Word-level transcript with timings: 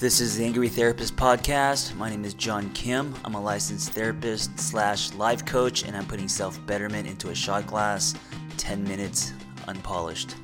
This 0.00 0.20
is 0.20 0.36
the 0.36 0.44
Angry 0.44 0.68
Therapist 0.68 1.16
Podcast. 1.16 1.96
My 1.96 2.08
name 2.08 2.24
is 2.24 2.32
John 2.32 2.70
Kim. 2.70 3.16
I'm 3.24 3.34
a 3.34 3.40
licensed 3.40 3.94
therapist 3.94 4.56
slash 4.56 5.12
life 5.14 5.44
coach, 5.44 5.82
and 5.82 5.96
I'm 5.96 6.06
putting 6.06 6.28
self 6.28 6.64
betterment 6.66 7.08
into 7.08 7.30
a 7.30 7.34
shot 7.34 7.66
glass. 7.66 8.14
10 8.58 8.84
minutes 8.84 9.32
unpolished. 9.66 10.36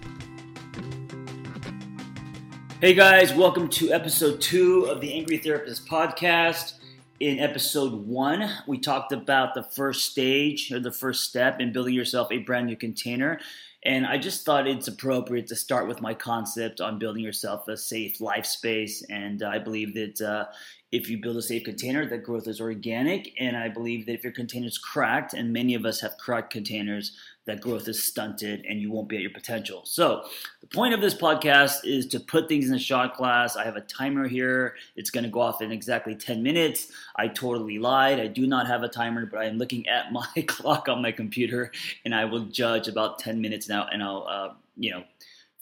Hey 2.81 2.95
guys, 2.95 3.33
welcome 3.33 3.69
to 3.69 3.93
episode 3.93 4.41
two 4.41 4.87
of 4.87 5.01
the 5.01 5.15
Angry 5.15 5.39
Therapist 5.39 5.87
Podcast. 5.87 6.81
In 7.21 7.39
episode 7.39 7.93
one, 7.93 8.51
we 8.67 8.77
talked 8.79 9.13
about 9.13 9.55
the 9.55 9.63
first 9.63 10.11
stage 10.11 10.73
or 10.73 10.81
the 10.81 10.91
first 10.91 11.23
step 11.23 11.61
in 11.61 11.73
building 11.73 11.95
yourself 11.95 12.27
a 12.33 12.39
brand 12.39 12.67
new 12.67 12.77
container. 12.77 13.39
And 13.85 14.07
I 14.07 14.17
just 14.17 14.47
thought 14.47 14.67
it's 14.67 14.89
appropriate 14.89 15.47
to 15.49 15.57
start 15.57 15.87
with 15.87 16.01
my 16.01 16.15
concept 16.15 16.81
on 16.81 16.99
building 16.99 17.23
yourself 17.23 17.69
a 17.69 17.77
safe 17.77 18.19
life 18.21 18.47
space. 18.47 19.03
And 19.11 19.43
I 19.43 19.59
believe 19.59 19.93
that 19.95 20.21
uh, 20.23 20.47
if 20.91 21.11
you 21.11 21.21
build 21.21 21.37
a 21.37 21.43
safe 21.43 21.65
container, 21.65 22.09
that 22.09 22.23
growth 22.23 22.49
is 22.49 22.63
organic. 22.63 23.35
And 23.39 23.57
I 23.57 23.69
believe 23.69 24.07
that 24.07 24.15
if 24.15 24.25
your 24.25 24.33
container 24.33 24.67
is 24.67 24.79
cracked, 24.79 25.35
and 25.35 25.53
many 25.53 25.75
of 25.75 25.85
us 25.85 26.01
have 26.01 26.17
cracked 26.17 26.51
containers, 26.51 27.13
that 27.47 27.61
growth 27.61 27.89
is 27.89 28.03
stunted 28.03 28.65
and 28.67 28.81
you 28.81 28.91
won't 28.91 29.09
be 29.09 29.17
at 29.17 29.23
your 29.23 29.31
potential. 29.31 29.83
So, 29.85 30.25
the 30.61 30.67
point 30.67 30.95
of 30.95 31.01
this 31.01 31.15
podcast 31.15 31.85
is 31.85 32.07
to 32.07 32.21
put 32.21 32.49
things 32.49 32.69
in 32.69 32.75
a 32.75 32.79
shot 32.79 33.17
glass. 33.17 33.57
I 33.57 33.65
have 33.65 33.77
a 33.77 33.83
timer 33.83 34.27
here. 34.27 34.77
It's 34.97 35.11
going 35.11 35.25
to 35.25 35.31
go 35.31 35.41
off 35.41 35.61
in 35.61 35.71
exactly 35.71 36.15
10 36.15 36.43
minutes. 36.43 36.89
I 37.17 37.29
totally 37.29 37.79
lied. 37.79 38.19
I 38.19 38.29
do 38.29 38.47
not 38.47 38.67
have 38.67 38.83
a 38.83 38.89
timer, 38.89 39.27
but 39.27 39.41
I 39.41 39.45
am 39.45 39.59
looking 39.59 39.87
at 39.89 40.13
my 40.13 40.27
clock 40.47 40.89
on 40.89 41.03
my 41.03 41.13
computer 41.13 41.71
and 42.05 42.15
I 42.15 42.25
will 42.25 42.47
judge 42.47 42.89
about 42.89 43.19
10 43.19 43.41
minutes 43.41 43.69
now 43.69 43.87
and 43.93 44.03
I'll, 44.03 44.27
uh, 44.29 44.55
you 44.77 44.91
know, 44.91 45.05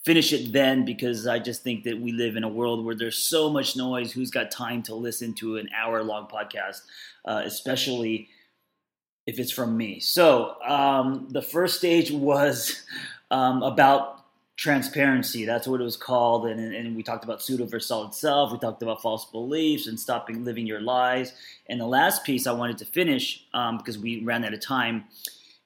finish 0.04 0.32
it 0.32 0.52
then 0.52 0.84
because 0.84 1.26
I 1.26 1.38
just 1.38 1.62
think 1.62 1.84
that 1.84 2.00
we 2.00 2.12
live 2.12 2.36
in 2.36 2.44
a 2.44 2.48
world 2.48 2.84
where 2.84 2.94
there's 2.94 3.18
so 3.18 3.48
much 3.50 3.76
noise. 3.76 4.12
Who's 4.12 4.30
got 4.30 4.50
time 4.50 4.82
to 4.84 4.94
listen 4.94 5.32
to 5.34 5.56
an 5.58 5.68
hour 5.76 6.02
long 6.02 6.26
podcast, 6.26 6.80
uh, 7.24 7.42
especially 7.44 8.28
if 9.26 9.38
it's 9.38 9.52
from 9.52 9.76
me. 9.76 10.00
So 10.00 10.56
um, 10.62 11.28
the 11.30 11.42
first 11.42 11.78
stage 11.78 12.10
was 12.10 12.82
um, 13.30 13.62
about 13.62 14.24
transparency. 14.56 15.44
That's 15.44 15.66
what 15.66 15.80
it 15.80 15.84
was 15.84 15.96
called. 15.96 16.46
And, 16.46 16.74
and 16.74 16.94
we 16.94 17.02
talked 17.02 17.24
about 17.24 17.42
pseudo 17.42 17.64
versus 17.64 17.88
solid 17.88 18.14
self. 18.14 18.52
We 18.52 18.58
talked 18.58 18.82
about 18.82 19.02
false 19.02 19.24
beliefs 19.24 19.86
and 19.86 19.98
stopping 19.98 20.44
living 20.44 20.66
your 20.66 20.80
lies. 20.80 21.32
And 21.68 21.80
the 21.80 21.86
last 21.86 22.24
piece 22.24 22.46
I 22.46 22.52
wanted 22.52 22.78
to 22.78 22.84
finish 22.84 23.44
um, 23.54 23.78
because 23.78 23.98
we 23.98 24.20
ran 24.20 24.44
out 24.44 24.54
of 24.54 24.60
time 24.60 25.04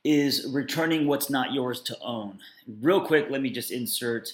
is 0.05 0.49
returning 0.53 1.07
what's 1.07 1.29
not 1.29 1.53
yours 1.53 1.81
to 1.83 1.99
own. 2.01 2.39
Real 2.81 3.01
quick, 3.01 3.27
let 3.29 3.43
me 3.43 3.51
just 3.51 3.71
insert 3.71 4.33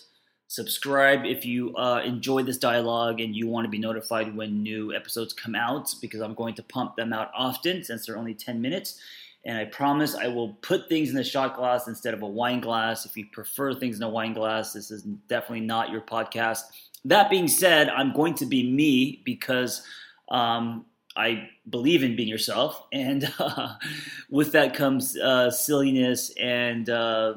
subscribe 0.53 1.25
if 1.25 1.47
you 1.47 1.75
uh, 1.77 2.03
enjoy 2.05 2.43
this 2.43 2.59
dialogue 2.59 3.23
and 3.23 3.35
you 3.35 3.47
want 3.47 3.65
to 3.65 3.71
be 3.71 3.79
notified 3.79 4.37
when 4.37 4.63
new 4.63 4.95
episodes 4.95 5.33
come 5.33 5.55
out 5.55 5.95
because 6.03 6.21
I'm 6.21 6.35
going 6.35 6.55
to 6.57 6.63
pump 6.63 6.95
them 6.95 7.11
out 7.15 7.31
often 7.35 7.83
since 7.83 8.05
they're 8.05 8.19
only 8.19 8.35
10 8.35 8.61
minutes. 8.61 9.01
And 9.47 9.57
I 9.57 9.65
promise 9.65 10.15
I 10.15 10.29
will 10.29 10.51
put 10.61 10.91
things 10.91 11.09
in 11.09 11.17
a 11.17 11.25
shot 11.25 11.57
glass 11.57 11.89
instead 11.89 12.13
of 12.13 12.21
a 12.21 12.27
wine 12.27 12.61
glass. 12.61 13.07
If 13.07 13.17
you 13.17 13.25
prefer 13.33 13.73
things 13.73 13.97
in 13.97 14.03
a 14.03 14.11
wine 14.11 14.35
glass, 14.35 14.75
this 14.75 14.91
is 14.91 15.05
definitely 15.27 15.65
not 15.65 15.89
your 15.89 16.03
podcast. 16.03 16.65
That 17.07 17.31
being 17.31 17.49
said, 17.49 17.89
I'm 17.89 18.13
going 18.13 18.35
to 18.35 18.45
be 18.45 18.71
me 18.71 19.23
because 19.25 19.83
um, 20.29 20.85
I 21.17 21.49
believe 21.71 22.03
in 22.03 22.15
being 22.15 22.29
yourself. 22.29 22.85
And 22.93 23.33
uh, 23.39 23.77
with 24.29 24.53
that 24.53 24.75
comes 24.75 25.17
uh, 25.17 25.51
silliness 25.51 26.31
and 26.39 26.91
uh, 26.91 27.37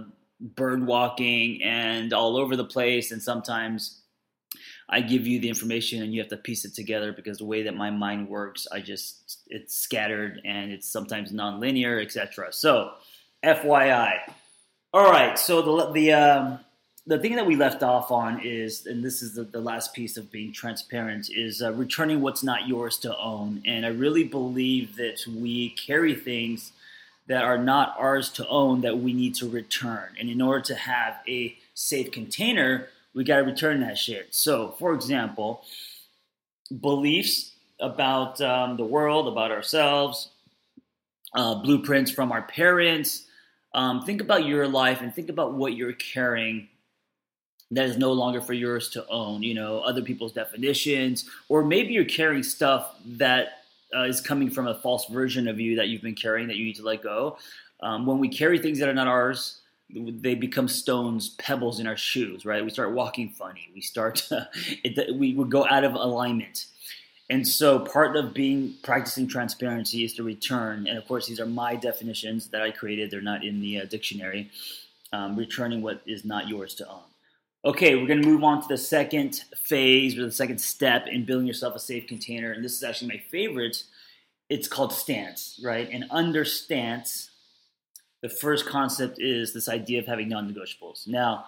bird 0.55 0.85
walking 0.85 1.63
and 1.63 2.13
all 2.13 2.37
over 2.37 2.55
the 2.55 2.65
place. 2.65 3.11
And 3.11 3.21
sometimes 3.21 4.01
I 4.87 5.01
give 5.01 5.25
you 5.25 5.39
the 5.39 5.49
information 5.49 6.03
and 6.03 6.13
you 6.13 6.21
have 6.21 6.29
to 6.29 6.37
piece 6.37 6.65
it 6.65 6.75
together 6.75 7.11
because 7.11 7.39
the 7.39 7.45
way 7.45 7.63
that 7.63 7.75
my 7.75 7.89
mind 7.89 8.29
works, 8.29 8.67
I 8.71 8.81
just 8.81 9.41
it's 9.47 9.75
scattered 9.75 10.41
and 10.45 10.71
it's 10.71 10.87
sometimes 10.91 11.31
nonlinear, 11.31 12.03
etc. 12.03 12.53
So, 12.53 12.91
FYI. 13.43 14.19
All 14.93 15.09
right. 15.09 15.37
So 15.37 15.61
the 15.61 15.91
the 15.91 16.13
um, 16.13 16.59
the 17.07 17.19
thing 17.19 17.35
that 17.35 17.45
we 17.45 17.55
left 17.55 17.83
off 17.83 18.11
on 18.11 18.41
is, 18.43 18.85
and 18.85 19.03
this 19.03 19.21
is 19.21 19.35
the, 19.35 19.43
the 19.43 19.59
last 19.59 19.93
piece 19.93 20.17
of 20.17 20.31
being 20.31 20.51
transparent, 20.51 21.29
is 21.31 21.61
uh, 21.61 21.71
returning 21.73 22.21
what's 22.21 22.43
not 22.43 22.67
yours 22.67 22.97
to 22.99 23.17
own. 23.17 23.61
And 23.65 23.85
I 23.85 23.89
really 23.89 24.23
believe 24.23 24.95
that 24.97 25.25
we 25.27 25.69
carry 25.71 26.15
things 26.15 26.71
that 27.27 27.43
are 27.43 27.57
not 27.57 27.95
ours 27.97 28.29
to 28.29 28.47
own 28.47 28.81
that 28.81 28.99
we 28.99 29.13
need 29.13 29.35
to 29.35 29.49
return. 29.49 30.09
And 30.19 30.29
in 30.29 30.41
order 30.41 30.61
to 30.61 30.75
have 30.75 31.17
a 31.27 31.57
safe 31.73 32.11
container, 32.11 32.87
we 33.13 33.23
got 33.23 33.37
to 33.37 33.43
return 33.43 33.79
that 33.81 33.97
shit. 33.97 34.33
So, 34.35 34.71
for 34.77 34.93
example, 34.93 35.63
beliefs 36.81 37.51
about 37.79 38.39
um, 38.41 38.77
the 38.77 38.85
world, 38.85 39.27
about 39.27 39.51
ourselves, 39.51 40.29
uh, 41.33 41.55
blueprints 41.55 42.11
from 42.11 42.31
our 42.31 42.41
parents. 42.41 43.25
Um, 43.73 44.03
think 44.05 44.21
about 44.21 44.45
your 44.45 44.67
life 44.67 45.01
and 45.01 45.13
think 45.13 45.29
about 45.29 45.53
what 45.53 45.73
you're 45.73 45.93
carrying 45.93 46.69
that 47.71 47.85
is 47.85 47.97
no 47.97 48.13
longer 48.13 48.41
for 48.41 48.53
yours 48.53 48.89
to 48.89 49.07
own. 49.09 49.43
You 49.43 49.53
know, 49.53 49.79
other 49.79 50.01
people's 50.01 50.31
definitions, 50.31 51.29
or 51.49 51.63
maybe 51.63 51.93
you're 51.93 52.05
carrying 52.05 52.43
stuff 52.43 52.95
that 53.05 53.64
uh, 53.95 54.03
is 54.03 54.21
coming 54.21 54.49
from 54.49 54.67
a 54.67 54.75
false 54.75 55.05
version 55.07 55.47
of 55.47 55.59
you 55.59 55.75
that 55.75 55.87
you've 55.87 56.01
been 56.01 56.15
carrying 56.15 56.47
that 56.47 56.57
you 56.57 56.65
need 56.65 56.75
to 56.75 56.83
let 56.83 57.01
go. 57.01 57.37
Um, 57.81 58.05
when 58.05 58.19
we 58.19 58.29
carry 58.29 58.59
things 58.59 58.79
that 58.79 58.89
are 58.89 58.93
not 58.93 59.07
ours, 59.07 59.61
they 59.89 60.35
become 60.35 60.67
stones, 60.67 61.29
pebbles 61.37 61.79
in 61.79 61.87
our 61.87 61.97
shoes, 61.97 62.45
right? 62.45 62.63
We 62.63 62.69
start 62.69 62.93
walking 62.93 63.29
funny. 63.29 63.69
We 63.73 63.81
start, 63.81 64.15
to, 64.29 64.49
it, 64.83 65.15
we 65.15 65.33
would 65.33 65.49
go 65.49 65.67
out 65.67 65.83
of 65.83 65.93
alignment. 65.93 66.65
And 67.29 67.47
so 67.47 67.79
part 67.79 68.15
of 68.15 68.33
being 68.33 68.75
practicing 68.83 69.27
transparency 69.27 70.03
is 70.03 70.13
to 70.15 70.23
return. 70.23 70.87
And 70.87 70.97
of 70.97 71.07
course, 71.07 71.27
these 71.27 71.39
are 71.39 71.45
my 71.45 71.75
definitions 71.75 72.47
that 72.49 72.61
I 72.61 72.71
created. 72.71 73.09
They're 73.09 73.21
not 73.21 73.43
in 73.43 73.61
the 73.61 73.81
uh, 73.81 73.85
dictionary. 73.85 74.51
Um, 75.13 75.35
returning 75.35 75.81
what 75.81 76.01
is 76.05 76.25
not 76.25 76.49
yours 76.49 76.75
to 76.75 76.89
own. 76.89 77.03
Okay, 77.65 77.95
we're 77.95 78.05
going 78.05 78.21
to 78.21 78.27
move 78.27 78.43
on 78.43 78.61
to 78.61 78.67
the 78.67 78.77
second 78.77 79.43
phase 79.57 80.15
or 80.19 80.25
the 80.25 80.31
second 80.31 80.59
step 80.59 81.07
in 81.07 81.25
building 81.25 81.47
yourself 81.47 81.73
a 81.73 81.79
safe 81.79 82.05
container. 82.05 82.51
And 82.51 82.63
this 82.63 82.73
is 82.73 82.83
actually 82.83 83.07
my 83.07 83.23
favorite. 83.31 83.81
It's 84.49 84.67
called 84.67 84.93
stance, 84.93 85.59
right? 85.63 85.89
And 85.91 86.05
under 86.11 86.45
stance, 86.45 87.31
the 88.21 88.29
first 88.29 88.67
concept 88.67 89.19
is 89.19 89.51
this 89.51 89.67
idea 89.67 89.97
of 89.97 90.05
having 90.05 90.29
non 90.29 90.47
negotiables. 90.47 91.07
Now, 91.07 91.45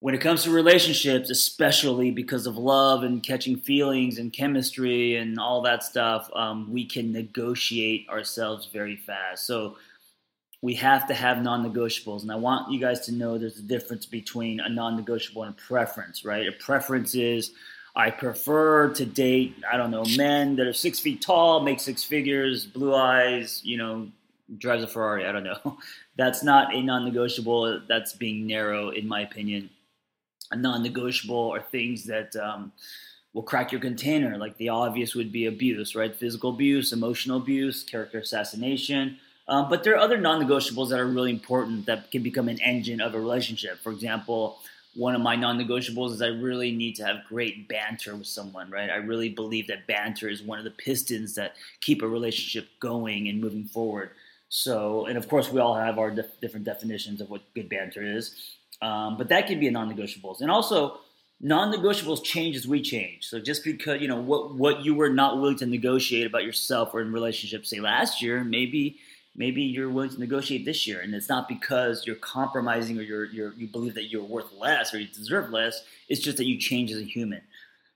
when 0.00 0.14
it 0.14 0.20
comes 0.20 0.42
to 0.42 0.50
relationships, 0.50 1.30
especially 1.30 2.10
because 2.10 2.46
of 2.46 2.58
love 2.58 3.04
and 3.04 3.22
catching 3.22 3.56
feelings 3.56 4.18
and 4.18 4.34
chemistry 4.34 5.16
and 5.16 5.38
all 5.38 5.62
that 5.62 5.82
stuff, 5.82 6.28
um, 6.34 6.70
we 6.70 6.84
can 6.84 7.10
negotiate 7.10 8.06
ourselves 8.10 8.68
very 8.70 8.96
fast. 8.96 9.46
So, 9.46 9.78
we 10.64 10.72
have 10.72 11.06
to 11.06 11.12
have 11.12 11.42
non-negotiables. 11.42 12.22
And 12.22 12.32
i 12.32 12.36
want 12.36 12.72
you 12.72 12.80
guys 12.80 13.00
to 13.00 13.12
know 13.12 13.36
there's 13.36 13.58
a 13.58 13.68
difference 13.76 14.06
between 14.06 14.60
a 14.60 14.68
non-negotiable 14.70 15.42
and 15.42 15.54
a 15.54 15.60
preference 15.60 16.24
right? 16.24 16.48
A 16.48 16.52
preference 16.52 17.14
is 17.14 17.52
i 17.96 18.10
prefer 18.10 18.88
to 18.88 19.04
date 19.06 19.54
i 19.70 19.76
don't 19.76 19.92
know 19.92 20.04
men 20.16 20.56
that 20.56 20.66
are 20.66 20.72
six 20.72 20.98
feet 20.98 21.20
tall 21.22 21.60
make 21.60 21.78
six 21.78 22.02
figures 22.02 22.66
blue 22.66 22.92
eyes 22.92 23.60
you 23.62 23.76
know 23.76 24.08
drives 24.58 24.82
a 24.82 24.88
ferrari 24.88 25.26
i 25.26 25.30
don't 25.32 25.44
know. 25.44 25.78
That's 26.16 26.42
not 26.44 26.72
a 26.72 26.80
non-negotiable. 26.80 27.82
That's 27.88 28.12
being 28.14 28.46
narrow 28.46 28.90
in 28.90 29.06
my 29.06 29.20
opinion. 29.20 29.68
A 30.52 30.56
non-negotiable 30.56 31.52
are 31.54 31.60
things 31.60 32.04
that 32.04 32.36
um, 32.36 32.72
will 33.32 33.42
crack 33.42 33.72
your 33.72 33.80
container. 33.80 34.38
Like 34.38 34.56
the 34.56 34.68
obvious 34.68 35.14
would 35.14 35.30
be 35.30 35.46
abuse 35.46 35.94
right? 35.94 36.14
Physical 36.14 36.50
abuse 36.50 36.92
emotional 36.92 37.36
abuse 37.36 37.82
character 37.82 38.18
assassination 38.20 39.18
um, 39.46 39.68
but 39.68 39.84
there 39.84 39.94
are 39.94 39.98
other 39.98 40.18
non 40.18 40.42
negotiables 40.42 40.90
that 40.90 40.98
are 40.98 41.06
really 41.06 41.30
important 41.30 41.86
that 41.86 42.10
can 42.10 42.22
become 42.22 42.48
an 42.48 42.60
engine 42.60 43.00
of 43.00 43.14
a 43.14 43.20
relationship. 43.20 43.78
For 43.82 43.92
example, 43.92 44.58
one 44.94 45.14
of 45.14 45.20
my 45.20 45.36
non 45.36 45.58
negotiables 45.58 46.12
is 46.12 46.22
I 46.22 46.28
really 46.28 46.72
need 46.72 46.96
to 46.96 47.04
have 47.04 47.24
great 47.28 47.68
banter 47.68 48.16
with 48.16 48.26
someone, 48.26 48.70
right? 48.70 48.88
I 48.88 48.96
really 48.96 49.28
believe 49.28 49.66
that 49.66 49.86
banter 49.86 50.28
is 50.28 50.42
one 50.42 50.58
of 50.58 50.64
the 50.64 50.70
pistons 50.70 51.34
that 51.34 51.56
keep 51.80 52.02
a 52.02 52.08
relationship 52.08 52.68
going 52.80 53.28
and 53.28 53.40
moving 53.40 53.64
forward. 53.64 54.10
So, 54.48 55.06
and 55.06 55.18
of 55.18 55.28
course, 55.28 55.50
we 55.50 55.60
all 55.60 55.74
have 55.74 55.98
our 55.98 56.10
dif- 56.10 56.40
different 56.40 56.64
definitions 56.64 57.20
of 57.20 57.28
what 57.28 57.42
good 57.54 57.68
banter 57.68 58.02
is, 58.02 58.54
um, 58.80 59.16
but 59.18 59.28
that 59.28 59.46
can 59.46 59.58
be 59.58 59.68
a 59.68 59.70
non 59.70 59.94
negotiables. 59.94 60.40
And 60.40 60.50
also, 60.50 61.00
non 61.40 61.74
negotiables 61.74 62.22
change 62.22 62.56
as 62.56 62.66
we 62.66 62.80
change. 62.80 63.26
So, 63.26 63.40
just 63.40 63.64
because, 63.64 64.00
you 64.00 64.08
know, 64.08 64.20
what, 64.20 64.54
what 64.54 64.84
you 64.84 64.94
were 64.94 65.10
not 65.10 65.38
willing 65.38 65.58
to 65.58 65.66
negotiate 65.66 66.26
about 66.26 66.44
yourself 66.44 66.94
or 66.94 67.02
in 67.02 67.12
relationship, 67.12 67.66
say 67.66 67.80
last 67.80 68.22
year, 68.22 68.44
maybe 68.44 68.98
maybe 69.36 69.62
you're 69.62 69.90
willing 69.90 70.10
to 70.10 70.20
negotiate 70.20 70.64
this 70.64 70.86
year, 70.86 71.00
and 71.00 71.14
it's 71.14 71.28
not 71.28 71.48
because 71.48 72.06
you're 72.06 72.16
compromising 72.16 72.98
or 72.98 73.02
you're, 73.02 73.26
you're 73.26 73.52
you 73.54 73.66
believe 73.66 73.94
that 73.94 74.04
you're 74.04 74.22
worth 74.22 74.52
less 74.58 74.94
or 74.94 74.98
you 74.98 75.08
deserve 75.08 75.50
less. 75.50 75.82
It's 76.08 76.20
just 76.20 76.36
that 76.36 76.46
you 76.46 76.58
change 76.58 76.90
as 76.90 76.98
a 76.98 77.04
human. 77.04 77.42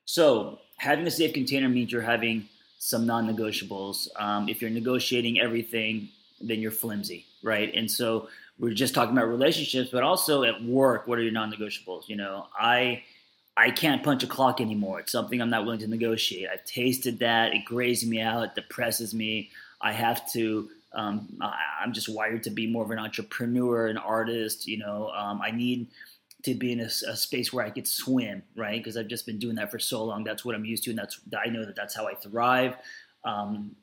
So 0.04 0.58
having 0.76 1.06
a 1.06 1.10
safe 1.10 1.34
container 1.34 1.68
means 1.68 1.92
you're 1.92 2.02
having 2.02 2.48
some 2.78 3.06
non-negotiables. 3.06 4.08
Um, 4.20 4.48
if 4.48 4.62
you're 4.62 4.70
negotiating 4.70 5.40
everything, 5.40 6.08
then 6.40 6.60
you're 6.60 6.70
flimsy, 6.70 7.26
right? 7.42 7.72
And 7.74 7.90
so 7.90 8.28
we're 8.58 8.72
just 8.72 8.94
talking 8.94 9.12
about 9.12 9.28
relationships, 9.28 9.90
but 9.92 10.02
also 10.02 10.44
at 10.44 10.62
work, 10.64 11.06
what 11.06 11.18
are 11.18 11.22
your 11.22 11.32
non-negotiables? 11.32 12.08
You 12.08 12.16
know, 12.16 12.46
I 12.58 13.02
I 13.56 13.72
can't 13.72 14.04
punch 14.04 14.22
a 14.22 14.28
clock 14.28 14.60
anymore. 14.60 15.00
It's 15.00 15.10
something 15.10 15.42
I'm 15.42 15.50
not 15.50 15.64
willing 15.64 15.80
to 15.80 15.88
negotiate. 15.88 16.48
I've 16.52 16.64
tasted 16.64 17.18
that. 17.18 17.52
It 17.54 17.64
grazes 17.64 18.08
me 18.08 18.20
out. 18.20 18.44
It 18.44 18.54
depresses 18.54 19.12
me. 19.12 19.50
I 19.80 19.92
have 19.92 20.30
to. 20.32 20.68
Um, 20.92 21.38
I, 21.40 21.84
am 21.84 21.92
just 21.92 22.08
wired 22.08 22.42
to 22.44 22.50
be 22.50 22.66
more 22.66 22.84
of 22.84 22.90
an 22.90 22.98
entrepreneur, 22.98 23.88
an 23.88 23.98
artist. 23.98 24.66
You 24.66 24.78
know, 24.78 25.10
um, 25.10 25.40
I 25.42 25.50
need 25.50 25.88
to 26.44 26.54
be 26.54 26.72
in 26.72 26.80
a, 26.80 26.84
a, 26.84 27.16
space 27.16 27.52
where 27.52 27.64
I 27.64 27.70
could 27.70 27.86
swim, 27.86 28.42
right? 28.56 28.82
Because 28.82 28.96
I've 28.96 29.08
just 29.08 29.26
been 29.26 29.38
doing 29.38 29.56
that 29.56 29.70
for 29.70 29.78
so 29.78 30.04
long. 30.04 30.24
That's 30.24 30.44
what 30.44 30.54
I'm 30.54 30.64
used 30.64 30.84
to, 30.84 30.90
and 30.90 30.98
that's 30.98 31.20
I 31.44 31.48
know 31.48 31.64
that 31.64 31.76
that's 31.76 31.94
how 31.94 32.06
I 32.06 32.14
thrive. 32.14 32.76
Um, 33.24 33.76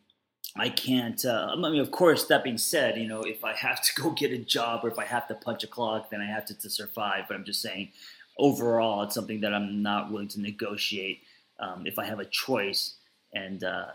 I 0.57 0.69
can't. 0.69 1.23
Uh, 1.25 1.49
I 1.51 1.55
mean, 1.55 1.81
of 1.81 1.91
course, 1.91 2.25
that 2.25 2.43
being 2.43 2.57
said, 2.57 2.97
you 2.97 3.07
know, 3.07 3.21
if 3.23 3.43
I 3.43 3.53
have 3.53 3.81
to 3.81 4.01
go 4.01 4.11
get 4.11 4.31
a 4.31 4.37
job 4.37 4.81
or 4.83 4.89
if 4.89 4.99
I 4.99 5.05
have 5.05 5.27
to 5.27 5.35
punch 5.35 5.63
a 5.63 5.67
clock, 5.67 6.09
then 6.09 6.21
I 6.21 6.25
have 6.25 6.45
to, 6.45 6.57
to 6.59 6.69
survive. 6.69 7.25
But 7.27 7.35
I'm 7.35 7.45
just 7.45 7.61
saying, 7.61 7.89
overall, 8.37 9.03
it's 9.03 9.15
something 9.15 9.41
that 9.41 9.53
I'm 9.53 9.81
not 9.81 10.11
willing 10.11 10.29
to 10.29 10.41
negotiate 10.41 11.21
um, 11.59 11.83
if 11.85 11.99
I 11.99 12.05
have 12.05 12.19
a 12.19 12.25
choice. 12.25 12.95
And 13.33 13.63
uh, 13.63 13.87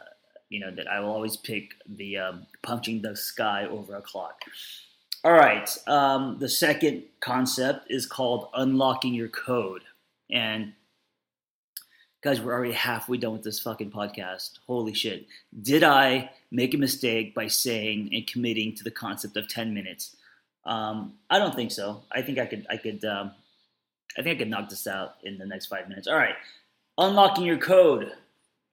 you 0.51 0.61
know 0.61 0.71
that 0.71 0.87
I 0.87 1.01
will 1.01 1.11
always 1.11 1.37
pick 1.37 1.75
the 1.89 2.19
um, 2.19 2.47
punching 2.63 3.01
the 3.01 3.17
sky 3.17 3.67
over 3.67 3.97
a 3.97 4.03
clock. 4.03 4.43
All 5.23 5.33
right. 5.33 5.69
Um, 5.87 6.39
the 6.39 6.49
second 6.49 7.03
concept 7.21 7.91
is 7.91 8.07
called 8.07 8.49
unlocking 8.55 9.13
your 9.13 9.29
code. 9.29 9.83
And 10.31 10.73
guys, 12.23 12.41
we're 12.41 12.55
already 12.55 12.73
halfway 12.73 13.19
done 13.19 13.33
with 13.33 13.43
this 13.43 13.61
fucking 13.61 13.91
podcast. 13.91 14.61
Holy 14.67 14.95
shit. 14.95 15.27
Did 15.61 15.85
I 15.85 16.31
make 16.51 16.73
a 16.73 16.79
mistake 16.79 17.35
by 17.35 17.49
saying 17.49 18.09
and 18.15 18.27
committing 18.27 18.75
to 18.77 18.85
the 18.85 18.91
concept 18.91 19.37
of 19.37 19.47
10 19.47 19.75
minutes? 19.75 20.17
Um, 20.65 21.15
I 21.29 21.39
don't 21.39 21.55
think 21.55 21.71
so. 21.71 22.03
I 22.11 22.23
think 22.23 22.39
I 22.39 22.47
could, 22.47 22.67
I 22.71 22.79
could, 22.79 23.05
um, 23.05 23.33
I 24.17 24.23
think 24.23 24.37
I 24.37 24.39
could 24.39 24.51
knock 24.51 24.71
this 24.71 24.87
out 24.87 25.17
in 25.23 25.37
the 25.37 25.47
next 25.47 25.67
five 25.67 25.87
minutes. 25.87 26.09
All 26.09 26.17
right. 26.17 26.37
Unlocking 26.97 27.45
your 27.45 27.59
code. 27.59 28.13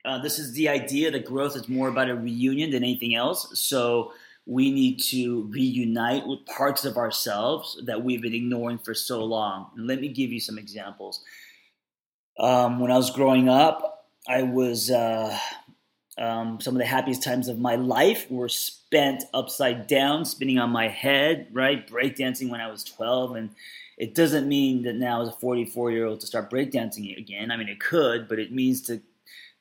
Uh, 0.07 0.17
this 0.17 0.39
is 0.39 0.53
the 0.53 0.69
idea 0.69 1.11
that 1.11 1.25
growth 1.25 1.57
is 1.57 1.67
more 1.67 1.89
about 1.89 2.09
a 2.09 2.15
reunion 2.15 2.71
than 2.71 2.81
anything 2.81 3.13
else. 3.13 3.59
So 3.59 4.13
we 4.45 4.71
need 4.71 5.01
to 5.01 5.43
reunite 5.51 6.25
with 6.25 6.45
parts 6.45 6.85
of 6.85 6.95
ourselves 6.95 7.77
that 7.85 8.01
we've 8.01 8.21
been 8.21 8.33
ignoring 8.33 8.77
for 8.77 8.93
so 8.93 9.25
long. 9.25 9.69
And 9.75 9.85
let 9.85 9.99
me 9.99 10.07
give 10.07 10.31
you 10.31 10.39
some 10.39 10.57
examples. 10.57 11.21
Um, 12.39 12.79
when 12.79 12.89
I 12.89 12.95
was 12.95 13.11
growing 13.11 13.49
up, 13.49 14.05
I 14.29 14.43
was 14.43 14.89
uh, 14.89 15.37
um, 16.17 16.61
some 16.61 16.73
of 16.73 16.79
the 16.79 16.85
happiest 16.85 17.21
times 17.21 17.49
of 17.49 17.59
my 17.59 17.75
life 17.75 18.31
were 18.31 18.47
spent 18.47 19.25
upside 19.33 19.87
down, 19.87 20.23
spinning 20.23 20.57
on 20.57 20.69
my 20.69 20.87
head, 20.87 21.47
right? 21.51 21.85
Breakdancing 21.85 22.49
when 22.49 22.61
I 22.61 22.71
was 22.71 22.85
12. 22.85 23.35
And 23.35 23.49
it 23.97 24.15
doesn't 24.15 24.47
mean 24.47 24.83
that 24.83 24.95
now 24.95 25.21
as 25.21 25.27
a 25.27 25.33
44 25.33 25.91
year 25.91 26.05
old 26.05 26.21
to 26.21 26.27
start 26.27 26.49
breakdancing 26.49 27.17
again. 27.17 27.51
I 27.51 27.57
mean, 27.57 27.67
it 27.67 27.81
could, 27.81 28.29
but 28.29 28.39
it 28.39 28.53
means 28.53 28.81
to 28.83 29.01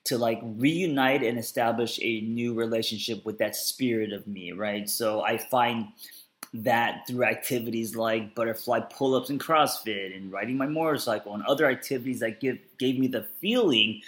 to 0.07 0.19
like 0.19 0.41
reunite 0.43 1.23
and 1.23 1.39
establish 1.39 1.99
a 2.01 2.21
new 2.23 2.55
relationship 2.55 3.25
with 3.25 3.39
that 3.39 3.55
spirit 3.55 4.13
of 4.13 4.27
me, 4.27 4.53
right? 4.53 4.89
So 4.89 5.23
I 5.23 5.39
find 5.39 5.89
that 6.55 7.07
through 7.07 7.25
activities 7.25 7.97
like 7.97 8.35
butterfly 8.35 8.81
pull-ups 8.81 9.31
and 9.31 9.41
CrossFit 9.41 10.17
and 10.17 10.33
riding 10.33 10.57
my 10.57 10.67
motorcycle 10.67 11.35
and 11.35 11.43
other 11.45 11.67
activities 11.67 12.21
that 12.21 12.41
give 12.41 12.59
gave 12.79 12.99
me 12.99 13.07
the 13.07 13.27
feeling 13.41 14.01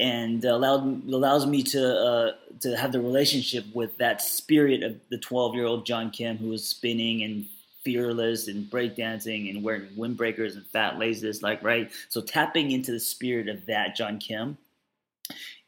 and 0.00 0.44
allowed 0.44 1.08
allows 1.08 1.46
me 1.46 1.62
to 1.62 1.96
uh, 1.96 2.32
to 2.60 2.76
have 2.76 2.92
the 2.92 3.00
relationship 3.00 3.64
with 3.74 3.96
that 3.98 4.20
spirit 4.20 4.82
of 4.82 4.98
the 5.10 5.18
12 5.18 5.54
year 5.54 5.64
old 5.64 5.86
John 5.86 6.10
Kim 6.10 6.36
who 6.36 6.48
was 6.48 6.66
spinning 6.66 7.22
and 7.22 7.46
fearless 7.82 8.48
and 8.48 8.68
breakdancing 8.68 9.48
and 9.48 9.62
wearing 9.62 9.86
windbreakers 9.96 10.54
and 10.54 10.66
fat 10.66 10.98
laces 10.98 11.42
like 11.42 11.62
right 11.62 11.90
so 12.08 12.20
tapping 12.20 12.72
into 12.72 12.90
the 12.90 13.00
spirit 13.00 13.48
of 13.48 13.64
that 13.66 13.94
John 13.94 14.18
Kim 14.18 14.58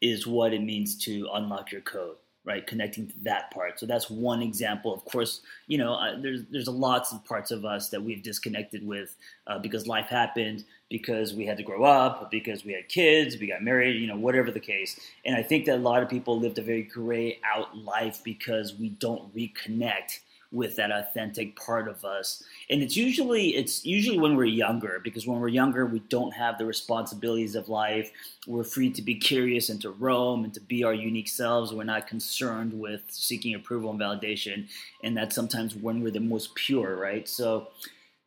is 0.00 0.26
what 0.26 0.52
it 0.52 0.62
means 0.62 0.96
to 1.04 1.28
unlock 1.34 1.72
your 1.72 1.82
code 1.82 2.16
right? 2.48 2.66
Connecting 2.66 3.06
to 3.06 3.14
that 3.24 3.50
part. 3.50 3.78
So 3.78 3.84
that's 3.84 4.08
one 4.08 4.40
example. 4.40 4.92
Of 4.94 5.04
course 5.04 5.42
you 5.66 5.76
know 5.78 5.94
uh, 5.94 6.18
there's 6.20 6.44
there's 6.50 6.66
lots 6.66 7.12
of 7.12 7.24
parts 7.24 7.50
of 7.50 7.64
us 7.64 7.90
that 7.90 8.02
we've 8.02 8.22
disconnected 8.22 8.86
with 8.86 9.14
uh, 9.46 9.58
because 9.58 9.86
life 9.86 10.06
happened 10.06 10.64
because 10.88 11.34
we 11.34 11.44
had 11.44 11.58
to 11.58 11.62
grow 11.62 11.84
up 11.84 12.30
because 12.30 12.64
we 12.64 12.72
had 12.72 12.88
kids 12.88 13.36
we 13.38 13.46
got 13.46 13.62
married 13.62 14.00
you 14.00 14.06
know 14.06 14.16
whatever 14.16 14.50
the 14.50 14.60
case. 14.60 14.98
And 15.26 15.36
i 15.36 15.42
think 15.42 15.66
that 15.66 15.76
a 15.76 15.84
lot 15.90 16.02
of 16.02 16.08
people 16.08 16.40
lived 16.40 16.58
a 16.58 16.62
very 16.62 16.82
gray 16.82 17.38
out 17.44 17.76
life 17.76 18.20
because 18.24 18.74
we 18.74 18.88
don't 18.88 19.34
reconnect 19.36 20.20
with 20.50 20.76
that 20.76 20.90
authentic 20.90 21.54
part 21.56 21.88
of 21.88 22.04
us. 22.04 22.42
And 22.70 22.82
it's 22.82 22.96
usually 22.96 23.54
it's 23.54 23.84
usually 23.84 24.18
when 24.18 24.34
we're 24.34 24.44
younger 24.44 25.00
because 25.02 25.26
when 25.26 25.40
we're 25.40 25.48
younger 25.48 25.84
we 25.84 26.00
don't 26.08 26.32
have 26.32 26.56
the 26.56 26.64
responsibilities 26.64 27.54
of 27.54 27.68
life. 27.68 28.10
We're 28.46 28.64
free 28.64 28.90
to 28.90 29.02
be 29.02 29.14
curious 29.14 29.68
and 29.68 29.80
to 29.82 29.90
roam 29.90 30.44
and 30.44 30.54
to 30.54 30.60
be 30.60 30.84
our 30.84 30.94
unique 30.94 31.28
selves. 31.28 31.72
We're 31.72 31.84
not 31.84 32.06
concerned 32.06 32.72
with 32.72 33.02
seeking 33.08 33.54
approval 33.54 33.90
and 33.90 34.00
validation. 34.00 34.68
And 35.04 35.16
that's 35.16 35.34
sometimes 35.34 35.74
when 35.74 36.02
we're 36.02 36.12
the 36.12 36.20
most 36.20 36.54
pure 36.54 36.96
right? 36.96 37.28
So 37.28 37.68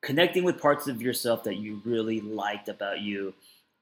connecting 0.01 0.43
with 0.43 0.61
parts 0.61 0.87
of 0.87 1.01
yourself 1.01 1.43
that 1.45 1.57
you 1.57 1.81
really 1.85 2.21
liked 2.21 2.69
about 2.69 2.99
you 3.01 3.33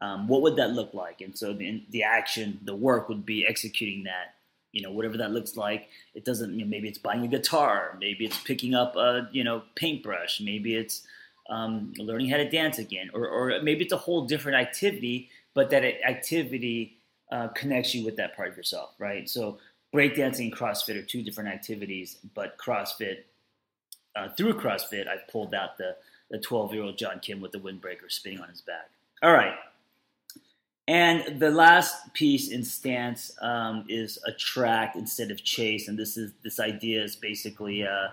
um, 0.01 0.29
what 0.29 0.41
would 0.43 0.55
that 0.55 0.71
look 0.71 0.93
like? 0.93 1.19
And 1.19 1.37
so 1.37 1.51
the, 1.53 1.83
the 1.89 2.03
action 2.03 2.59
the 2.63 2.75
work 2.75 3.09
would 3.09 3.25
be 3.25 3.45
executing 3.45 4.05
that 4.05 4.35
you 4.71 4.81
know 4.81 4.91
whatever 4.91 5.17
that 5.17 5.31
looks 5.31 5.57
like. 5.57 5.89
It 6.13 6.25
doesn't 6.25 6.53
you 6.53 6.65
know, 6.65 6.69
maybe 6.69 6.87
it's 6.87 6.97
buying 6.97 7.23
a 7.23 7.27
guitar 7.27 7.97
maybe 7.99 8.25
it's 8.25 8.41
picking 8.43 8.75
up 8.75 8.95
a 8.95 9.29
you 9.31 9.43
know 9.43 9.63
paintbrush 9.75 10.41
maybe 10.41 10.75
it's 10.75 11.07
um, 11.49 11.93
learning 11.97 12.29
how 12.29 12.37
to 12.37 12.47
dance 12.47 12.77
again 12.77 13.09
or, 13.13 13.27
or 13.27 13.61
maybe 13.63 13.83
it's 13.83 13.93
a 13.93 13.97
whole 13.97 14.25
different 14.25 14.57
activity 14.57 15.29
but 15.53 15.69
that 15.71 15.83
activity 15.83 16.97
uh, 17.31 17.47
connects 17.49 17.93
you 17.95 18.05
with 18.05 18.17
that 18.17 18.35
part 18.35 18.49
of 18.49 18.57
yourself 18.57 18.93
right? 18.99 19.29
So 19.29 19.57
breakdancing 19.93 20.39
and 20.41 20.55
crossfit 20.55 20.95
are 20.95 21.05
two 21.05 21.23
different 21.23 21.49
activities 21.49 22.17
but 22.35 22.57
crossfit 22.57 23.23
uh, 24.15 24.29
through 24.29 24.53
crossfit 24.53 25.07
i've 25.07 25.27
pulled 25.27 25.53
out 25.53 25.77
the 25.77 25.95
the 26.29 26.37
12 26.37 26.73
year 26.73 26.83
old 26.83 26.97
john 26.97 27.19
kim 27.19 27.41
with 27.41 27.51
the 27.51 27.57
windbreaker 27.57 28.09
spinning 28.09 28.39
on 28.39 28.49
his 28.49 28.61
back. 28.61 28.89
All 29.23 29.33
right 29.33 29.55
and 30.89 31.39
the 31.39 31.51
last 31.51 32.11
piece 32.15 32.49
in 32.49 32.63
stance 32.63 33.31
um, 33.43 33.85
is 33.87 34.17
attract 34.25 34.95
instead 34.95 35.29
of 35.29 35.43
chase, 35.43 35.87
and 35.87 35.99
this 35.99 36.17
is 36.17 36.31
this 36.43 36.59
idea 36.59 37.03
is 37.03 37.15
basically 37.15 37.85
uh, 37.85 38.07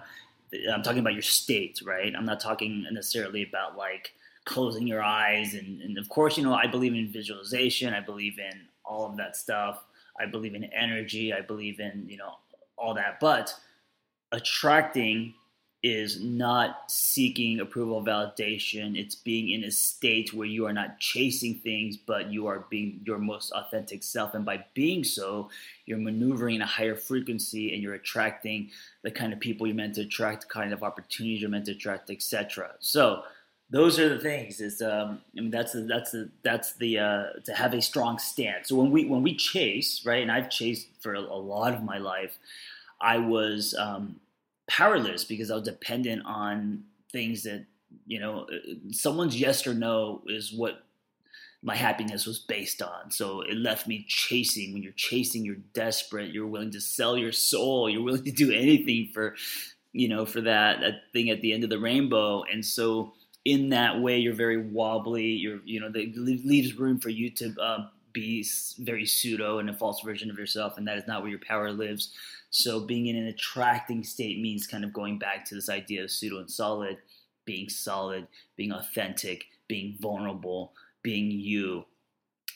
I'm 0.71 0.83
talking 0.83 0.99
about 0.99 1.15
your 1.15 1.23
state, 1.23 1.81
right? 1.83 2.13
I'm 2.15 2.27
not 2.27 2.39
talking 2.39 2.87
necessarily 2.93 3.45
about 3.45 3.79
like 3.79 4.13
closing 4.45 4.87
your 4.87 5.03
eyes, 5.03 5.55
and, 5.55 5.81
and 5.81 5.97
of 5.97 6.11
course, 6.11 6.37
you 6.37 6.45
know 6.45 6.53
I 6.53 6.67
believe 6.67 6.93
in 6.93 7.11
visualization, 7.11 7.95
I 7.95 8.01
believe 8.01 8.39
in 8.39 8.69
all 8.85 9.09
of 9.09 9.17
that 9.17 9.37
stuff, 9.37 9.83
I 10.21 10.27
believe 10.27 10.55
in 10.55 10.65
energy, 10.65 11.33
I 11.33 11.41
believe 11.41 11.81
in 11.81 12.05
you 12.07 12.19
know 12.19 12.35
all 12.77 12.93
that, 12.93 13.21
but 13.21 13.55
attracting 14.33 15.33
is 15.89 16.21
not 16.21 16.91
seeking 16.91 17.61
approval 17.61 18.05
validation. 18.05 18.99
It's 18.99 19.15
being 19.15 19.51
in 19.51 19.63
a 19.63 19.71
state 19.71 20.35
where 20.35 20.49
you 20.49 20.67
are 20.67 20.73
not 20.73 20.99
chasing 20.99 21.61
things, 21.61 21.97
but 21.97 22.29
you 22.33 22.49
are 22.49 22.67
being 22.69 23.01
your 23.05 23.19
most 23.19 23.53
authentic 23.53 24.03
self. 24.03 24.35
And 24.35 24.45
by 24.45 24.65
being 24.75 25.05
so, 25.05 25.49
you're 25.85 25.99
maneuvering 25.99 26.57
in 26.57 26.63
a 26.63 26.67
higher 26.67 26.97
frequency 26.97 27.73
and 27.73 27.81
you're 27.81 27.95
attracting 27.95 28.71
the 29.03 29.13
kind 29.13 29.33
of 29.33 29.39
people 29.39 29.65
you're 29.69 29.77
meant 29.77 29.95
to 29.95 30.01
attract, 30.01 30.41
the 30.43 30.49
kind 30.49 30.73
of 30.73 30.83
opportunities 30.83 31.41
you're 31.41 31.51
meant 31.51 31.67
to 31.67 31.73
attract, 31.73 32.11
etc. 32.11 32.73
So 32.81 33.23
those 33.71 34.01
are 34.01 34.09
the 34.09 34.19
things. 34.19 34.61
Is 34.61 34.83
um, 34.83 35.21
I 35.39 35.41
mean 35.41 35.53
that's 35.53 35.73
the, 35.73 35.83
that's 35.83 36.11
the 36.11 36.29
that's 36.43 36.73
the 36.79 36.99
uh, 36.99 37.25
to 37.45 37.55
have 37.55 37.75
a 37.75 37.81
strong 37.81 38.19
stance. 38.19 38.71
So 38.71 38.75
when 38.75 38.91
we 38.91 39.05
when 39.05 39.23
we 39.23 39.37
chase, 39.37 40.05
right, 40.05 40.21
and 40.23 40.33
I've 40.33 40.51
chased 40.51 40.89
for 40.99 41.15
a, 41.15 41.21
a 41.21 41.41
lot 41.55 41.75
of 41.75 41.85
my 41.85 41.99
life, 41.99 42.39
I 43.01 43.19
was 43.19 43.73
um, 43.79 44.17
powerless 44.67 45.25
because 45.25 45.51
I 45.51 45.55
was 45.55 45.65
dependent 45.65 46.23
on 46.27 46.85
things 47.13 47.45
that 47.45 47.67
you 48.07 48.21
know 48.21 48.47
uh, 48.53 48.75
someone's 48.91 49.39
yes 49.41 49.67
or 49.67 49.75
no 49.75 50.23
is 50.27 50.53
what 50.53 50.83
my 51.63 51.75
happiness 51.75 52.27
was 52.27 52.39
based 52.39 52.81
on. 52.81 53.11
So 53.11 53.41
it 53.41 53.57
left 53.57 53.89
me 53.89 54.05
chasing. 54.07 54.73
When 54.73 54.83
you're 54.83 54.93
chasing, 54.93 55.45
you're 55.45 55.57
desperate. 55.73 56.33
You're 56.33 56.47
willing 56.47 56.71
to 56.73 56.81
sell 56.81 57.17
your 57.17 57.33
soul. 57.33 57.91
You're 57.91 58.05
willing 58.05 58.25
to 58.25 58.31
do 58.31 58.53
anything 58.53 59.11
for, 59.13 59.35
you 59.93 60.09
know, 60.09 60.27
for 60.27 60.41
that 60.43 60.81
that 60.81 61.13
thing 61.13 61.31
at 61.31 61.41
the 61.41 61.53
end 61.53 61.65
of 61.65 61.71
the 61.71 61.81
rainbow. 61.81 62.45
And 62.45 62.65
so 62.65 63.15
in 63.45 63.71
that 63.71 64.01
way, 64.01 64.19
you're 64.19 64.35
very 64.35 64.59
wobbly. 64.59 65.27
You're, 65.27 65.61
you 65.65 65.81
know, 65.81 65.91
that 65.91 66.17
leaves 66.17 66.75
room 66.75 66.99
for 66.99 67.11
you 67.11 67.31
to 67.31 67.55
uh, 67.61 67.87
be 68.13 68.45
very 68.79 69.07
pseudo 69.07 69.59
and 69.59 69.69
a 69.69 69.75
false 69.75 70.01
version 70.01 70.31
of 70.31 70.39
yourself, 70.39 70.79
and 70.79 70.89
that 70.89 70.99
is 70.99 71.07
not 71.07 71.23
where 71.23 71.31
your 71.31 71.41
power 71.47 71.71
lives. 71.71 72.13
So 72.51 72.81
being 72.81 73.07
in 73.07 73.17
an 73.17 73.27
attracting 73.27 74.05
state 74.05 74.41
means 74.41 74.67
kind 74.67 74.85
of 74.85 74.93
going 74.93 75.19
back 75.19 75.45
to 75.47 75.55
this 75.55 75.69
idea 75.69 76.05
of 76.05 76.11
pseudo 76.11 76.39
and 76.39 76.51
solid, 76.51 76.99
being 77.45 77.69
solid, 77.69 78.27
being 78.57 78.73
authentic, 78.73 79.47
being 79.69 79.97
vulnerable, 80.01 80.73
being 81.03 81.31
you. 81.31 81.85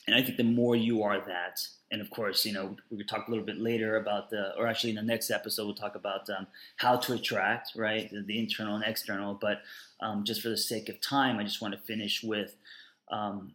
And 0.07 0.17
I 0.17 0.23
think 0.23 0.37
the 0.37 0.45
more 0.45 0.75
you 0.75 1.03
are 1.03 1.21
that, 1.21 1.61
and 1.93 2.01
of 2.01 2.11
course, 2.11 2.45
you 2.47 2.53
know, 2.53 2.77
we 2.91 2.99
could 2.99 3.09
talk 3.09 3.29
a 3.29 3.31
little 3.31 3.45
bit 3.45 3.59
later 3.59 3.97
about 3.97 4.31
the, 4.31 4.57
or 4.57 4.67
actually 4.67 4.91
in 4.91 4.97
the 4.97 5.03
next 5.03 5.31
episode, 5.31 5.67
we'll 5.67 5.75
talk 5.75 5.95
about 5.95 6.29
um, 6.31 6.47
how 6.77 6.97
to 6.97 7.13
attract, 7.13 7.73
right, 7.77 8.11
the, 8.11 8.23
the 8.23 8.39
internal 8.39 8.77
and 8.77 8.85
external. 8.85 9.35
But 9.35 9.63
um, 10.01 10.25
just 10.25 10.41
for 10.41 10.49
the 10.49 10.57
sake 10.57 10.89
of 10.89 11.01
time, 11.01 11.39
I 11.39 11.45
just 11.45 11.61
want 11.61 11.75
to 11.75 11.81
finish 11.81 12.23
with 12.23 12.57
um, 13.11 13.53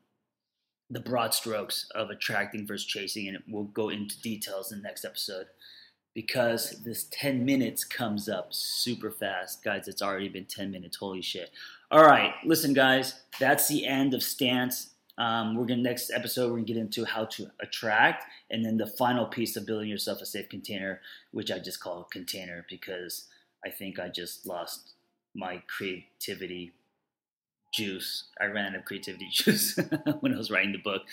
the 0.89 0.99
broad 0.99 1.33
strokes 1.33 1.89
of 1.95 2.09
attracting 2.09 2.67
versus 2.67 2.85
chasing, 2.85 3.27
and 3.27 3.39
we'll 3.47 3.63
go 3.63 3.89
into 3.89 4.21
details 4.21 4.71
in 4.71 4.79
the 4.79 4.83
next 4.83 5.05
episode 5.05 5.47
because 6.15 6.81
this 6.83 7.07
10 7.11 7.45
minutes 7.45 7.83
comes 7.83 8.27
up 8.27 8.47
super 8.53 9.11
fast. 9.11 9.63
Guys, 9.63 9.87
it's 9.87 10.01
already 10.01 10.29
been 10.29 10.45
10 10.45 10.71
minutes. 10.71 10.97
Holy 10.97 11.21
shit. 11.21 11.51
All 11.91 12.03
right, 12.03 12.33
listen, 12.43 12.73
guys, 12.73 13.21
that's 13.39 13.67
the 13.67 13.85
end 13.85 14.15
of 14.15 14.23
stance. 14.23 14.91
Um, 15.17 15.55
we're 15.55 15.65
gonna 15.65 15.81
next 15.81 16.11
episode 16.11 16.49
we're 16.49 16.57
gonna 16.57 16.63
get 16.63 16.77
into 16.77 17.05
how 17.05 17.25
to 17.25 17.51
attract, 17.61 18.25
and 18.49 18.65
then 18.65 18.77
the 18.77 18.87
final 18.87 19.25
piece 19.25 19.55
of 19.55 19.65
building 19.65 19.87
yourself 19.87 20.19
a 20.21 20.25
safe 20.25 20.49
container, 20.49 20.99
which 21.31 21.51
I 21.51 21.59
just 21.59 21.79
call 21.79 22.03
container 22.05 22.65
because 22.69 23.27
I 23.65 23.69
think 23.69 23.99
I 23.99 24.09
just 24.09 24.45
lost 24.45 24.93
my 25.33 25.61
creativity 25.67 26.73
juice. 27.75 28.25
I 28.39 28.45
ran 28.45 28.67
out 28.67 28.75
of 28.75 28.85
creativity 28.85 29.27
juice 29.31 29.77
when 30.19 30.33
I 30.33 30.37
was 30.37 30.49
writing 30.49 30.71
the 30.71 30.79
book. 30.79 31.03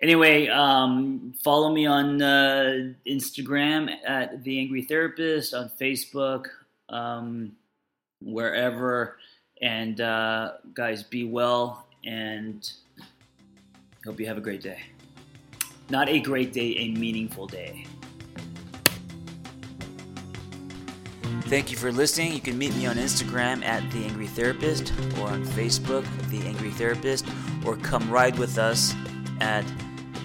Anyway, 0.00 0.48
um, 0.48 1.34
follow 1.42 1.72
me 1.72 1.86
on 1.86 2.20
uh, 2.20 2.92
Instagram 3.06 3.90
at 4.06 4.42
the 4.44 4.58
Angry 4.58 4.82
Therapist, 4.82 5.54
on 5.54 5.70
Facebook, 5.80 6.46
um, 6.88 7.52
wherever. 8.20 9.18
And 9.62 10.00
uh, 10.00 10.52
guys, 10.74 11.02
be 11.02 11.24
well 11.24 11.86
and 12.04 12.70
hope 14.04 14.20
you 14.20 14.26
have 14.26 14.36
a 14.36 14.42
great 14.42 14.62
day. 14.62 14.80
Not 15.90 16.08
a 16.08 16.18
great 16.18 16.52
day, 16.52 16.76
a 16.76 16.90
meaningful 16.92 17.46
day. 17.46 17.86
Thank 21.46 21.70
you 21.70 21.76
for 21.76 21.92
listening. 21.92 22.32
You 22.32 22.40
can 22.40 22.56
meet 22.56 22.74
me 22.74 22.86
on 22.86 22.96
Instagram 22.96 23.62
at 23.64 23.88
The 23.90 24.06
Angry 24.06 24.26
Therapist 24.26 24.94
or 25.18 25.28
on 25.28 25.44
Facebook, 25.44 26.06
The 26.30 26.40
Angry 26.46 26.70
Therapist, 26.70 27.26
or 27.66 27.76
come 27.76 28.10
ride 28.10 28.38
with 28.38 28.56
us 28.56 28.94
at 29.40 29.64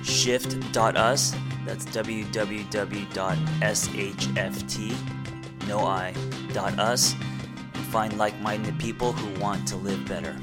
shft.us. 0.01 1.35
That's 1.65 1.85
www.shft, 1.85 3.17
no 5.67 5.79
I, 5.79 6.13
dot 6.53 6.79
us, 6.79 7.13
and 7.73 7.85
find 7.87 8.17
like 8.17 8.39
minded 8.39 8.79
people 8.79 9.11
who 9.11 9.39
want 9.41 9.67
to 9.67 9.75
live 9.75 10.07
better. 10.07 10.35